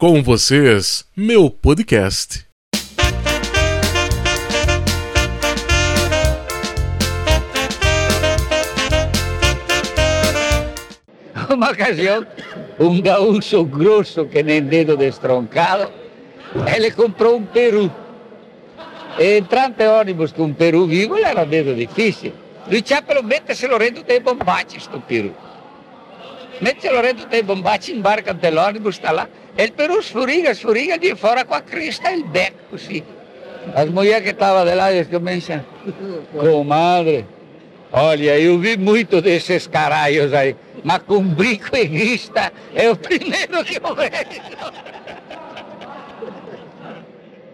[0.00, 2.46] Com vocês, meu podcast.
[11.52, 12.26] Uma ocasião,
[12.78, 15.92] um gaúcho grosso que nem dedo destroncado,
[16.74, 17.92] ele comprou um peru.
[19.18, 22.32] E entrante ônibus com um peru vivo era dedo difícil.
[22.70, 25.34] Lui pelo mette-se-lo dentro dei bombate, sto peru.
[26.60, 29.28] Mette-lo dentro dei bombate, embarca dell'ônibus, está lá.
[29.56, 33.02] Ele peru esfuriga, esfuriga de fora com a crista e beco, assim.
[33.74, 35.64] As mulheres que estavam de lá, começam,
[36.38, 37.26] comadre,
[37.92, 43.64] olha, eu vi muito desses caralhos aí, mas com brinco e crista é o primeiro
[43.64, 44.40] que eu vejo.